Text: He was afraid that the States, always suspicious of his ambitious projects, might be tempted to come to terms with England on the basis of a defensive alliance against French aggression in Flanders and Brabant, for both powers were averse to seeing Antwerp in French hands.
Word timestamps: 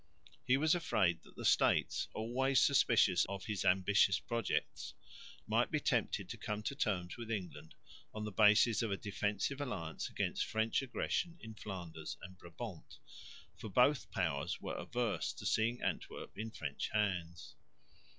He 0.47 0.57
was 0.57 0.73
afraid 0.73 1.21
that 1.21 1.35
the 1.35 1.45
States, 1.45 2.07
always 2.15 2.59
suspicious 2.59 3.23
of 3.29 3.45
his 3.45 3.63
ambitious 3.63 4.17
projects, 4.17 4.95
might 5.45 5.69
be 5.69 5.79
tempted 5.79 6.27
to 6.27 6.37
come 6.37 6.63
to 6.63 6.73
terms 6.75 7.17
with 7.17 7.29
England 7.29 7.75
on 8.11 8.23
the 8.25 8.31
basis 8.31 8.81
of 8.81 8.89
a 8.91 8.97
defensive 8.97 9.61
alliance 9.61 10.09
against 10.09 10.47
French 10.47 10.81
aggression 10.81 11.37
in 11.39 11.53
Flanders 11.53 12.17
and 12.23 12.35
Brabant, 12.35 12.97
for 13.55 13.69
both 13.69 14.09
powers 14.09 14.59
were 14.59 14.73
averse 14.73 15.33
to 15.33 15.45
seeing 15.45 15.83
Antwerp 15.83 16.35
in 16.35 16.49
French 16.49 16.89
hands. 16.91 17.53